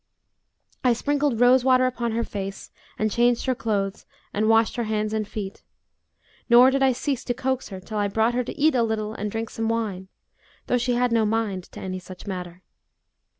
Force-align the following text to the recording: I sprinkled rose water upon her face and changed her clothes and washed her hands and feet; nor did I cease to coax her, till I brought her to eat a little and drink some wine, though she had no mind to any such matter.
I 0.83 0.93
sprinkled 0.93 1.39
rose 1.39 1.63
water 1.63 1.85
upon 1.85 2.13
her 2.13 2.23
face 2.23 2.71
and 2.97 3.11
changed 3.11 3.45
her 3.45 3.53
clothes 3.53 4.07
and 4.33 4.49
washed 4.49 4.75
her 4.77 4.85
hands 4.85 5.13
and 5.13 5.27
feet; 5.27 5.61
nor 6.49 6.71
did 6.71 6.81
I 6.81 6.91
cease 6.91 7.23
to 7.25 7.35
coax 7.35 7.69
her, 7.69 7.79
till 7.79 7.99
I 7.99 8.07
brought 8.07 8.33
her 8.33 8.43
to 8.45 8.59
eat 8.59 8.73
a 8.73 8.81
little 8.81 9.13
and 9.13 9.29
drink 9.31 9.51
some 9.51 9.69
wine, 9.69 10.07
though 10.65 10.79
she 10.79 10.95
had 10.95 11.11
no 11.11 11.23
mind 11.23 11.65
to 11.73 11.79
any 11.79 11.99
such 11.99 12.25
matter. 12.25 12.63